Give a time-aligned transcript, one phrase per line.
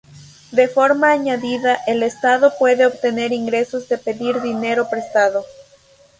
[0.51, 5.45] De forma añadida el Estado puede obtener ingresos de pedir dinero prestado.